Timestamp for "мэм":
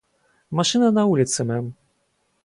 1.49-1.65